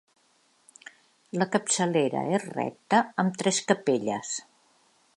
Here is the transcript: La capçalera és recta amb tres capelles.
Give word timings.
La 1.41 1.47
capçalera 1.57 2.23
és 2.39 2.49
recta 2.57 3.05
amb 3.25 3.41
tres 3.43 3.61
capelles. 3.73 4.37